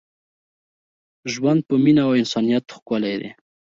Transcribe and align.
ژوند 1.33 1.59
په 1.67 1.75
مینه 1.83 2.01
او 2.07 2.11
انسانیت 2.21 2.63
ښکلی 2.75 3.15
دی. 3.21 3.31